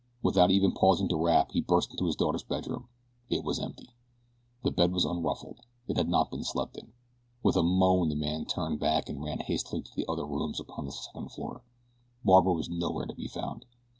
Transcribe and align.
Without 0.23 0.49
even 0.49 0.71
pausing 0.71 1.07
to 1.09 1.15
rap 1.15 1.51
he 1.51 1.61
burst 1.61 1.91
into 1.91 2.07
his 2.07 2.15
daughter's 2.15 2.41
bedroom. 2.41 2.87
It 3.29 3.43
was 3.43 3.59
empty. 3.59 3.91
The 4.63 4.71
bed 4.71 4.91
was 4.91 5.05
unruffled. 5.05 5.59
It 5.87 5.95
had 5.95 6.09
not 6.09 6.31
been 6.31 6.43
slept 6.43 6.75
in. 6.75 6.93
With 7.43 7.55
a 7.55 7.61
moan 7.61 8.09
the 8.09 8.15
man 8.15 8.45
turned 8.45 8.79
back 8.79 9.09
and 9.09 9.21
ran 9.23 9.41
hastily 9.41 9.83
to 9.83 9.95
the 9.95 10.07
other 10.09 10.25
rooms 10.25 10.59
upon 10.59 10.85
the 10.85 10.91
second 10.91 11.31
floor 11.33 11.61
Barbara 12.25 12.53
was 12.53 12.67
nowhere 12.67 13.05
to 13.05 13.13
be 13.13 13.27
found. 13.27 13.67